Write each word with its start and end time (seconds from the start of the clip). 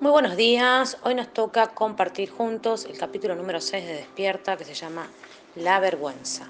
Muy 0.00 0.12
buenos 0.12 0.36
días, 0.36 0.96
hoy 1.02 1.16
nos 1.16 1.32
toca 1.32 1.74
compartir 1.74 2.30
juntos 2.30 2.84
el 2.84 2.96
capítulo 2.96 3.34
número 3.34 3.60
6 3.60 3.84
de 3.84 3.94
Despierta 3.94 4.56
que 4.56 4.64
se 4.64 4.72
llama 4.72 5.08
La 5.56 5.80
vergüenza. 5.80 6.48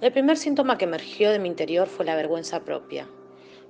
El 0.00 0.12
primer 0.12 0.38
síntoma 0.38 0.78
que 0.78 0.86
emergió 0.86 1.30
de 1.30 1.38
mi 1.38 1.48
interior 1.48 1.88
fue 1.88 2.06
la 2.06 2.16
vergüenza 2.16 2.60
propia. 2.60 3.06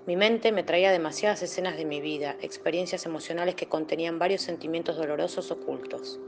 Mi 0.07 0.14
mente 0.14 0.52
me 0.52 0.62
traía 0.62 0.93
demasiadas 0.93 1.43
escenas 1.43 1.77
de 1.77 1.84
mi 1.84 2.00
vida, 2.00 2.36
experiencias 2.41 3.05
emocionales 3.05 3.57
que 3.57 3.66
contenían 3.66 4.21
varios 4.21 4.43
sentimientos 4.43 4.96
dolorosos 4.96 5.51
ocultos. 5.51 6.21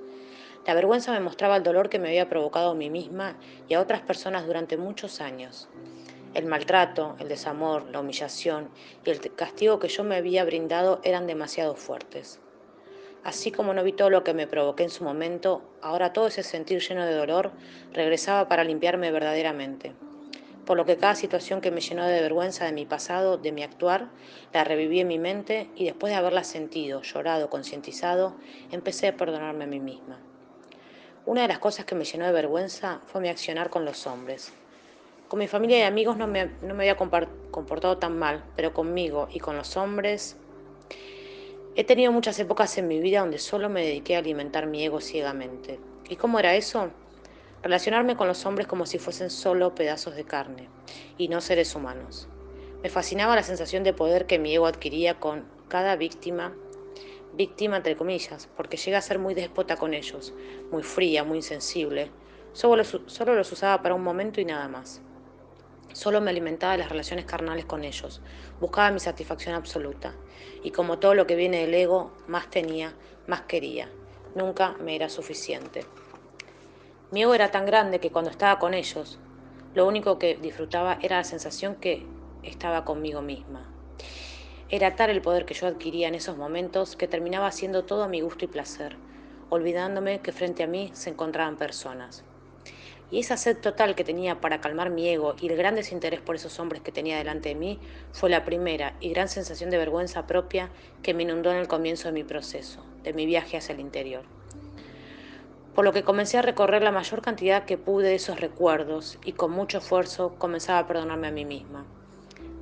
La 0.66 0.74
vergüenza 0.74 1.12
me 1.12 1.20
mostraba 1.20 1.56
el 1.56 1.62
dolor 1.62 1.88
que 1.88 2.00
me 2.00 2.08
había 2.08 2.28
provocado 2.28 2.72
a 2.72 2.74
mí 2.74 2.90
misma 2.90 3.36
y 3.68 3.74
a 3.74 3.80
otras 3.80 4.00
personas 4.00 4.44
durante 4.44 4.76
muchos 4.76 5.20
años. 5.20 5.68
El 6.36 6.44
maltrato, 6.44 7.16
el 7.18 7.28
desamor, 7.28 7.86
la 7.90 8.00
humillación 8.00 8.68
y 9.06 9.08
el 9.08 9.34
castigo 9.34 9.78
que 9.78 9.88
yo 9.88 10.04
me 10.04 10.16
había 10.16 10.44
brindado 10.44 11.00
eran 11.02 11.26
demasiado 11.26 11.76
fuertes. 11.76 12.40
Así 13.24 13.50
como 13.50 13.72
no 13.72 13.82
vi 13.82 13.92
todo 13.92 14.10
lo 14.10 14.22
que 14.22 14.34
me 14.34 14.46
provoqué 14.46 14.82
en 14.82 14.90
su 14.90 15.02
momento, 15.02 15.62
ahora 15.80 16.12
todo 16.12 16.26
ese 16.26 16.42
sentir 16.42 16.82
lleno 16.82 17.06
de 17.06 17.14
dolor 17.14 17.52
regresaba 17.94 18.48
para 18.48 18.64
limpiarme 18.64 19.10
verdaderamente. 19.10 19.94
Por 20.66 20.76
lo 20.76 20.84
que 20.84 20.98
cada 20.98 21.14
situación 21.14 21.62
que 21.62 21.70
me 21.70 21.80
llenó 21.80 22.04
de 22.04 22.20
vergüenza 22.20 22.66
de 22.66 22.72
mi 22.72 22.84
pasado, 22.84 23.38
de 23.38 23.52
mi 23.52 23.62
actuar, 23.62 24.10
la 24.52 24.62
reviví 24.62 25.00
en 25.00 25.08
mi 25.08 25.18
mente 25.18 25.70
y 25.74 25.86
después 25.86 26.10
de 26.12 26.18
haberla 26.18 26.44
sentido, 26.44 27.00
llorado, 27.00 27.48
concientizado, 27.48 28.36
empecé 28.70 29.08
a 29.08 29.16
perdonarme 29.16 29.64
a 29.64 29.68
mí 29.68 29.80
misma. 29.80 30.20
Una 31.24 31.40
de 31.40 31.48
las 31.48 31.60
cosas 31.60 31.86
que 31.86 31.94
me 31.94 32.04
llenó 32.04 32.26
de 32.26 32.32
vergüenza 32.32 33.00
fue 33.06 33.22
mi 33.22 33.30
accionar 33.30 33.70
con 33.70 33.86
los 33.86 34.06
hombres. 34.06 34.52
Con 35.28 35.40
mi 35.40 35.48
familia 35.48 35.80
y 35.80 35.82
amigos 35.82 36.16
no 36.16 36.28
me, 36.28 36.52
había 36.70 36.96
comportado 36.96 37.98
tan 37.98 38.16
mal, 38.16 38.44
pero 38.54 38.72
conmigo 38.72 39.26
y 39.28 39.40
con 39.40 39.56
los 39.56 39.76
hombres 39.76 40.36
he 41.74 41.82
tenido 41.82 42.12
muchas 42.12 42.38
épocas 42.38 42.78
en 42.78 42.86
mi 42.86 43.00
vida 43.00 43.20
donde 43.20 43.38
solo 43.38 43.68
me 43.68 43.84
dediqué 43.84 44.14
a 44.14 44.20
alimentar 44.20 44.68
mi 44.68 44.84
ego 44.84 45.00
ciegamente. 45.00 45.80
¿Y 46.08 46.14
cómo 46.14 46.38
era 46.38 46.54
eso? 46.54 46.90
Relacionarme 47.64 48.16
con 48.16 48.28
los 48.28 48.46
hombres 48.46 48.68
como 48.68 48.86
si 48.86 49.00
fuesen 49.00 49.28
solo 49.30 49.74
pedazos 49.74 50.14
de 50.14 50.22
carne 50.22 50.68
y 51.18 51.26
no 51.26 51.40
seres 51.40 51.74
humanos. 51.74 52.28
Me 52.84 52.88
fascinaba 52.88 53.34
la 53.34 53.42
sensación 53.42 53.82
de 53.82 53.92
poder 53.92 54.26
que 54.26 54.38
mi 54.38 54.54
ego 54.54 54.66
adquiría 54.66 55.18
con 55.18 55.44
cada 55.66 55.96
víctima, 55.96 56.54
víctima 57.34 57.78
entre 57.78 57.96
comillas, 57.96 58.48
porque 58.56 58.76
llegué 58.76 58.96
a 58.96 59.02
ser 59.02 59.18
muy 59.18 59.34
déspota 59.34 59.76
con 59.76 59.92
ellos, 59.92 60.32
muy 60.70 60.84
fría, 60.84 61.24
muy 61.24 61.38
insensible. 61.38 62.12
Solo 62.52 62.84
solo 62.84 63.34
los 63.34 63.50
usaba 63.50 63.82
para 63.82 63.96
un 63.96 64.04
momento 64.04 64.40
y 64.40 64.44
nada 64.44 64.68
más. 64.68 65.02
Solo 65.92 66.20
me 66.20 66.30
alimentaba 66.30 66.72
de 66.72 66.78
las 66.78 66.90
relaciones 66.90 67.24
carnales 67.24 67.64
con 67.64 67.84
ellos, 67.84 68.20
buscaba 68.60 68.90
mi 68.90 69.00
satisfacción 69.00 69.54
absoluta, 69.54 70.14
y 70.62 70.70
como 70.70 70.98
todo 70.98 71.14
lo 71.14 71.26
que 71.26 71.36
viene 71.36 71.60
del 71.60 71.74
ego, 71.74 72.12
más 72.26 72.50
tenía, 72.50 72.94
más 73.26 73.42
quería. 73.42 73.88
Nunca 74.34 74.76
me 74.80 74.94
era 74.94 75.08
suficiente. 75.08 75.86
Mi 77.10 77.22
ego 77.22 77.34
era 77.34 77.50
tan 77.50 77.66
grande 77.66 78.00
que 78.00 78.10
cuando 78.10 78.30
estaba 78.30 78.58
con 78.58 78.74
ellos, 78.74 79.18
lo 79.74 79.86
único 79.86 80.18
que 80.18 80.34
disfrutaba 80.34 80.98
era 81.02 81.18
la 81.18 81.24
sensación 81.24 81.76
que 81.76 82.06
estaba 82.42 82.84
conmigo 82.84 83.22
misma. 83.22 83.70
Era 84.68 84.96
tal 84.96 85.10
el 85.10 85.22
poder 85.22 85.46
que 85.46 85.54
yo 85.54 85.66
adquiría 85.66 86.08
en 86.08 86.16
esos 86.16 86.36
momentos 86.36 86.96
que 86.96 87.06
terminaba 87.06 87.46
haciendo 87.46 87.84
todo 87.84 88.02
a 88.02 88.08
mi 88.08 88.20
gusto 88.20 88.44
y 88.44 88.48
placer, 88.48 88.96
olvidándome 89.48 90.20
que 90.20 90.32
frente 90.32 90.64
a 90.64 90.66
mí 90.66 90.90
se 90.94 91.10
encontraban 91.10 91.56
personas. 91.56 92.24
Y 93.10 93.20
esa 93.20 93.36
sed 93.36 93.58
total 93.58 93.94
que 93.94 94.04
tenía 94.04 94.40
para 94.40 94.60
calmar 94.60 94.90
mi 94.90 95.08
ego 95.08 95.36
y 95.40 95.48
el 95.48 95.56
gran 95.56 95.76
desinterés 95.76 96.20
por 96.20 96.34
esos 96.34 96.58
hombres 96.58 96.82
que 96.82 96.90
tenía 96.90 97.18
delante 97.18 97.50
de 97.50 97.54
mí 97.54 97.78
fue 98.12 98.30
la 98.30 98.44
primera 98.44 98.96
y 99.00 99.10
gran 99.10 99.28
sensación 99.28 99.70
de 99.70 99.78
vergüenza 99.78 100.26
propia 100.26 100.70
que 101.02 101.14
me 101.14 101.22
inundó 101.22 101.52
en 101.52 101.58
el 101.58 101.68
comienzo 101.68 102.08
de 102.08 102.12
mi 102.12 102.24
proceso, 102.24 102.84
de 103.04 103.12
mi 103.12 103.24
viaje 103.26 103.56
hacia 103.56 103.74
el 103.74 103.80
interior. 103.80 104.24
Por 105.76 105.84
lo 105.84 105.92
que 105.92 106.02
comencé 106.02 106.38
a 106.38 106.42
recorrer 106.42 106.82
la 106.82 106.90
mayor 106.90 107.20
cantidad 107.22 107.64
que 107.64 107.78
pude 107.78 108.08
de 108.08 108.14
esos 108.14 108.40
recuerdos 108.40 109.18
y 109.24 109.32
con 109.32 109.52
mucho 109.52 109.78
esfuerzo 109.78 110.34
comenzaba 110.38 110.78
a 110.80 110.86
perdonarme 110.86 111.28
a 111.28 111.32
mí 111.32 111.44
misma. 111.44 111.84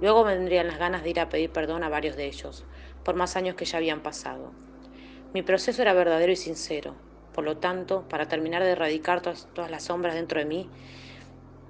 Luego 0.00 0.24
vendrían 0.24 0.66
las 0.66 0.78
ganas 0.78 1.04
de 1.04 1.10
ir 1.10 1.20
a 1.20 1.28
pedir 1.28 1.50
perdón 1.50 1.84
a 1.84 1.88
varios 1.88 2.16
de 2.16 2.26
ellos, 2.26 2.64
por 3.04 3.14
más 3.14 3.36
años 3.36 3.54
que 3.54 3.64
ya 3.64 3.78
habían 3.78 4.02
pasado. 4.02 4.50
Mi 5.32 5.42
proceso 5.42 5.80
era 5.80 5.94
verdadero 5.94 6.32
y 6.32 6.36
sincero, 6.36 6.96
por 7.34 7.44
lo 7.44 7.56
tanto, 7.56 8.08
para 8.08 8.28
terminar 8.28 8.62
de 8.62 8.70
erradicar 8.70 9.20
todas, 9.20 9.48
las 9.70 9.82
sombras 9.82 10.14
dentro 10.14 10.38
de 10.38 10.46
mí, 10.46 10.70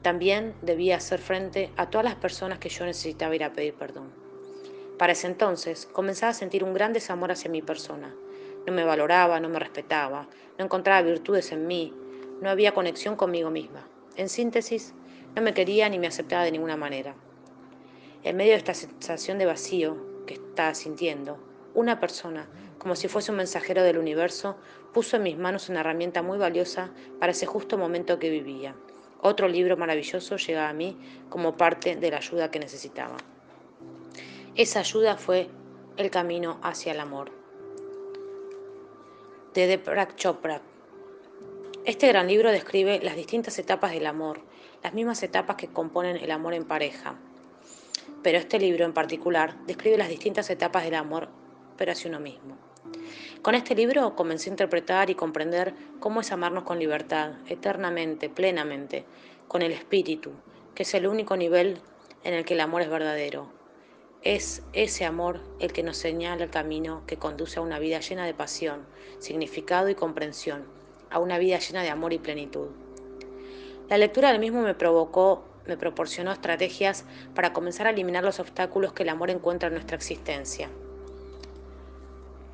también 0.02 0.54
debía 0.60 0.96
hacer 0.96 1.18
frente 1.18 1.70
a 1.76 1.88
todas 1.88 2.04
las 2.04 2.14
personas 2.16 2.58
que 2.58 2.68
yo 2.68 2.84
necesitaba 2.84 3.34
ir 3.34 3.42
a 3.42 3.54
pedir 3.54 3.74
perdón. 3.74 4.12
Para 4.98 5.14
ese 5.14 5.26
entonces 5.26 5.86
comenzaba 5.90 6.30
a 6.30 6.34
sentir 6.34 6.62
un 6.62 6.74
gran 6.74 6.92
desamor 6.92 7.32
hacia 7.32 7.50
mi 7.50 7.62
persona. 7.62 8.14
No 8.66 8.72
me 8.72 8.84
valoraba, 8.84 9.40
no 9.40 9.48
me 9.48 9.58
respetaba, 9.58 10.28
no 10.58 10.64
encontraba 10.64 11.02
virtudes 11.02 11.50
en 11.52 11.66
mí, 11.66 11.94
no 12.40 12.50
había 12.50 12.74
conexión 12.74 13.16
conmigo 13.16 13.50
misma. 13.50 13.88
En 14.16 14.28
síntesis, 14.28 14.94
no 15.34 15.42
me 15.42 15.54
quería 15.54 15.88
ni 15.88 15.98
me 15.98 16.06
aceptaba 16.06 16.44
de 16.44 16.52
ninguna 16.52 16.76
manera. 16.76 17.14
En 18.22 18.36
medio 18.36 18.52
de 18.52 18.58
esta 18.58 18.74
sensación 18.74 19.38
de 19.38 19.46
vacío 19.46 19.96
que 20.26 20.34
estaba 20.34 20.74
sintiendo, 20.74 21.38
una 21.74 21.98
persona, 21.98 22.46
como 22.84 22.96
si 22.96 23.08
fuese 23.08 23.30
un 23.30 23.38
mensajero 23.38 23.82
del 23.82 23.96
universo, 23.96 24.58
puso 24.92 25.16
en 25.16 25.22
mis 25.22 25.38
manos 25.38 25.70
una 25.70 25.80
herramienta 25.80 26.20
muy 26.20 26.36
valiosa 26.36 26.90
para 27.18 27.32
ese 27.32 27.46
justo 27.46 27.78
momento 27.78 28.18
que 28.18 28.28
vivía. 28.28 28.74
Otro 29.22 29.48
libro 29.48 29.78
maravilloso 29.78 30.36
llegaba 30.36 30.68
a 30.68 30.74
mí 30.74 30.98
como 31.30 31.56
parte 31.56 31.96
de 31.96 32.10
la 32.10 32.18
ayuda 32.18 32.50
que 32.50 32.58
necesitaba. 32.58 33.16
Esa 34.54 34.80
ayuda 34.80 35.16
fue 35.16 35.48
El 35.96 36.10
camino 36.10 36.58
hacia 36.60 36.92
el 36.92 37.00
amor, 37.00 37.32
de 39.54 39.66
Deepak 39.66 40.16
Chopra. 40.16 40.60
Este 41.86 42.08
gran 42.08 42.28
libro 42.28 42.52
describe 42.52 43.00
las 43.02 43.16
distintas 43.16 43.58
etapas 43.58 43.92
del 43.92 44.04
amor, 44.04 44.42
las 44.82 44.92
mismas 44.92 45.22
etapas 45.22 45.56
que 45.56 45.68
componen 45.68 46.18
el 46.18 46.30
amor 46.30 46.52
en 46.52 46.64
pareja. 46.64 47.14
Pero 48.22 48.36
este 48.36 48.58
libro 48.58 48.84
en 48.84 48.92
particular 48.92 49.56
describe 49.64 49.96
las 49.96 50.10
distintas 50.10 50.50
etapas 50.50 50.84
del 50.84 50.96
amor, 50.96 51.30
pero 51.78 51.92
hacia 51.92 52.10
uno 52.10 52.20
mismo. 52.20 52.73
Con 53.44 53.54
este 53.54 53.74
libro 53.74 54.16
comencé 54.16 54.48
a 54.48 54.54
interpretar 54.54 55.10
y 55.10 55.14
comprender 55.14 55.74
cómo 56.00 56.22
es 56.22 56.32
amarnos 56.32 56.64
con 56.64 56.78
libertad, 56.78 57.32
eternamente, 57.46 58.30
plenamente, 58.30 59.04
con 59.48 59.60
el 59.60 59.72
espíritu, 59.72 60.30
que 60.74 60.84
es 60.84 60.94
el 60.94 61.06
único 61.06 61.36
nivel 61.36 61.78
en 62.22 62.32
el 62.32 62.46
que 62.46 62.54
el 62.54 62.60
amor 62.60 62.80
es 62.80 62.88
verdadero. 62.88 63.52
Es 64.22 64.62
ese 64.72 65.04
amor 65.04 65.42
el 65.60 65.74
que 65.74 65.82
nos 65.82 65.98
señala 65.98 66.42
el 66.42 66.48
camino 66.48 67.02
que 67.06 67.18
conduce 67.18 67.58
a 67.58 67.62
una 67.62 67.78
vida 67.78 68.00
llena 68.00 68.24
de 68.24 68.32
pasión, 68.32 68.86
significado 69.18 69.90
y 69.90 69.94
comprensión, 69.94 70.64
a 71.10 71.18
una 71.18 71.36
vida 71.36 71.58
llena 71.58 71.82
de 71.82 71.90
amor 71.90 72.14
y 72.14 72.20
plenitud. 72.20 72.68
La 73.90 73.98
lectura 73.98 74.32
del 74.32 74.40
mismo 74.40 74.62
me 74.62 74.72
provocó, 74.72 75.44
me 75.66 75.76
proporcionó 75.76 76.32
estrategias 76.32 77.04
para 77.34 77.52
comenzar 77.52 77.88
a 77.88 77.90
eliminar 77.90 78.24
los 78.24 78.40
obstáculos 78.40 78.94
que 78.94 79.02
el 79.02 79.10
amor 79.10 79.28
encuentra 79.28 79.66
en 79.66 79.74
nuestra 79.74 79.98
existencia 79.98 80.70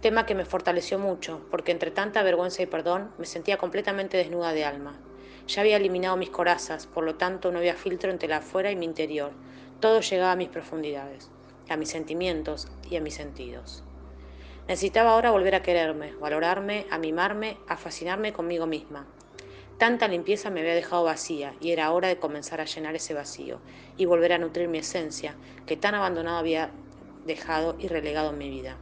tema 0.01 0.25
que 0.25 0.35
me 0.35 0.45
fortaleció 0.45 0.99
mucho, 0.99 1.47
porque 1.51 1.73
entre 1.73 1.91
tanta 1.91 2.23
vergüenza 2.23 2.63
y 2.63 2.67
perdón 2.67 3.13
me 3.19 3.27
sentía 3.27 3.59
completamente 3.59 4.17
desnuda 4.17 4.53
de 4.53 4.65
alma. 4.65 4.99
Ya 5.47 5.61
había 5.61 5.77
eliminado 5.77 6.17
mis 6.17 6.31
corazas, 6.31 6.87
por 6.87 7.05
lo 7.05 7.17
tanto 7.17 7.53
no 7.53 7.59
había 7.59 7.75
filtro 7.75 8.11
entre 8.11 8.29
la 8.29 8.39
afuera 8.39 8.71
y 8.71 8.77
mi 8.77 8.87
interior. 8.87 9.33
Todo 9.81 10.01
llegaba 10.01 10.33
a 10.33 10.37
mis 10.37 10.49
profundidades, 10.49 11.31
a 11.69 11.77
mis 11.77 11.91
sentimientos 11.91 12.69
y 12.89 12.97
a 12.97 13.01
mis 13.01 13.15
sentidos. 13.15 13.85
Necesitaba 14.69 15.13
ahora 15.13 15.33
volver 15.33 15.55
a 15.55 15.63
quererme, 15.63 16.15
valorarme, 16.15 16.87
a 16.91 16.99
mimarme, 16.99 17.59
a 17.67 17.77
fascinarme 17.77 18.33
conmigo 18.33 18.67
misma. 18.67 19.07
Tanta 19.79 20.09
limpieza 20.09 20.51
me 20.51 20.61
había 20.61 20.75
dejado 20.75 21.05
vacía 21.05 21.55
y 21.61 21.73
era 21.73 21.91
hora 21.91 22.09
de 22.09 22.19
comenzar 22.19 22.61
a 22.61 22.67
llenar 22.67 22.95
ese 22.95 23.15
vacío 23.15 23.61
y 23.97 24.05
volver 24.05 24.33
a 24.33 24.39
nutrir 24.39 24.69
mi 24.69 24.79
esencia 24.79 25.35
que 25.67 25.77
tan 25.77 25.95
abandonado 25.95 26.39
había 26.39 26.71
dejado 27.27 27.77
y 27.79 27.89
relegado 27.89 28.31
en 28.31 28.39
mi 28.39 28.51
vida. 28.51 28.77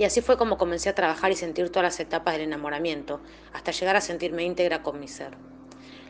Y 0.00 0.04
así 0.04 0.22
fue 0.22 0.38
como 0.38 0.56
comencé 0.56 0.88
a 0.88 0.94
trabajar 0.94 1.30
y 1.30 1.34
sentir 1.34 1.68
todas 1.68 1.82
las 1.82 2.00
etapas 2.00 2.32
del 2.32 2.44
enamoramiento, 2.44 3.20
hasta 3.52 3.70
llegar 3.70 3.96
a 3.96 4.00
sentirme 4.00 4.44
íntegra 4.44 4.82
con 4.82 4.98
mi 4.98 5.08
ser. 5.08 5.36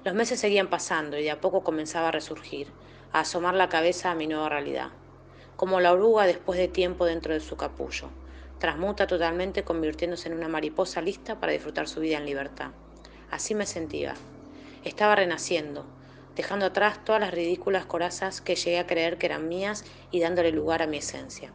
Los 0.05 0.15
meses 0.15 0.39
seguían 0.39 0.71
pasando 0.71 1.19
y 1.19 1.25
de 1.25 1.33
a 1.33 1.41
poco 1.41 1.65
comenzaba 1.65 2.07
a 2.07 2.13
resurgir, 2.13 2.69
a 3.11 3.23
asomar 3.23 3.55
la 3.55 3.69
cabeza 3.69 4.13
a 4.13 4.15
mi 4.15 4.29
nueva 4.29 4.49
realidad. 4.49 4.91
Como 5.57 5.81
la 5.81 5.91
oruga 5.93 6.27
después 6.27 6.57
de 6.57 6.69
tiempo 6.69 7.05
dentro 7.05 7.35
de 7.35 7.41
su 7.41 7.57
capullo. 7.57 8.11
Transmuta 8.61 9.09
totalmente 9.09 9.65
convirtiéndose 9.65 10.29
en 10.29 10.37
una 10.37 10.47
mariposa 10.47 11.03
lista 11.03 11.41
para 11.41 11.51
disfrutar 11.51 11.89
su 11.89 11.99
vida 11.99 12.19
en 12.19 12.27
libertad. 12.27 12.71
Así 13.29 13.57
me 13.57 13.67
sentía. 13.67 14.15
Estaba 14.85 15.17
renaciendo, 15.17 15.85
dejando 16.37 16.67
atrás 16.67 17.05
todas 17.05 17.21
las 17.21 17.35
ridículas 17.35 17.87
corazas 17.87 18.41
que 18.41 18.55
llegué 18.55 18.79
a 18.79 18.87
creer 18.87 19.19
que 19.19 19.27
eran 19.27 19.49
mías 19.49 19.85
y 20.13 20.21
dándole 20.21 20.53
lugar 20.53 20.81
a 20.81 20.87
mi 20.87 20.99
esencia 20.99 21.53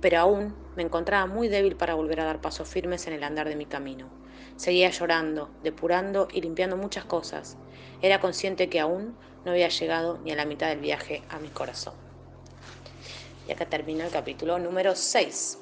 pero 0.00 0.18
aún 0.18 0.54
me 0.76 0.82
encontraba 0.82 1.26
muy 1.26 1.48
débil 1.48 1.76
para 1.76 1.94
volver 1.94 2.20
a 2.20 2.24
dar 2.24 2.40
pasos 2.40 2.68
firmes 2.68 3.06
en 3.06 3.14
el 3.14 3.22
andar 3.22 3.48
de 3.48 3.56
mi 3.56 3.66
camino. 3.66 4.08
Seguía 4.56 4.90
llorando, 4.90 5.50
depurando 5.62 6.28
y 6.32 6.40
limpiando 6.40 6.76
muchas 6.76 7.04
cosas. 7.04 7.56
Era 8.02 8.20
consciente 8.20 8.68
que 8.68 8.80
aún 8.80 9.16
no 9.44 9.52
había 9.52 9.68
llegado 9.68 10.18
ni 10.18 10.32
a 10.32 10.36
la 10.36 10.44
mitad 10.44 10.68
del 10.68 10.80
viaje 10.80 11.22
a 11.28 11.38
mi 11.38 11.48
corazón. 11.48 11.94
Y 13.48 13.52
acá 13.52 13.66
termina 13.66 14.04
el 14.04 14.12
capítulo 14.12 14.58
número 14.58 14.94
6. 14.94 15.58